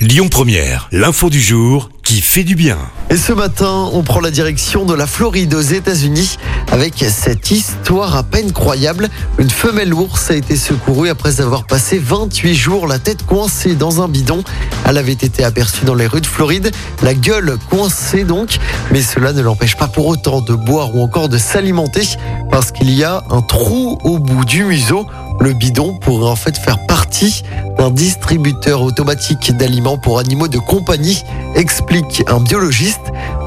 [0.00, 2.78] Lyon Première, l'info du jour qui fait du bien.
[3.10, 6.38] Et ce matin, on prend la direction de la Floride aux États-Unis
[6.72, 9.10] avec cette histoire à peine croyable.
[9.38, 14.00] Une femelle ours a été secourue après avoir passé 28 jours la tête coincée dans
[14.00, 14.42] un bidon.
[14.86, 16.70] Elle avait été aperçue dans les rues de Floride,
[17.02, 18.56] la gueule coincée donc,
[18.90, 22.08] mais cela ne l'empêche pas pour autant de boire ou encore de s'alimenter
[22.50, 25.06] parce qu'il y a un trou au bout du museau.
[25.40, 27.42] Le bidon pourrait en fait faire partie
[27.80, 31.24] d'un distributeur automatique d'aliments pour animaux de compagnie,
[31.54, 33.00] explique un biologiste.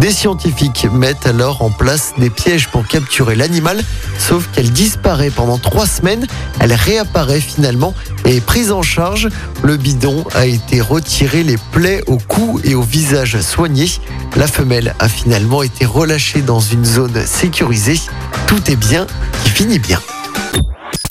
[0.00, 3.82] Des scientifiques mettent alors en place des pièges pour capturer l'animal,
[4.18, 6.26] sauf qu'elle disparaît pendant trois semaines.
[6.60, 7.94] Elle réapparaît finalement
[8.26, 9.30] et est prise en charge.
[9.62, 13.92] Le bidon a été retiré, les plaies au cou et au visage soignés.
[14.36, 17.98] La femelle a finalement été relâchée dans une zone sécurisée.
[18.46, 19.06] Tout est bien
[19.42, 20.00] qui finit bien.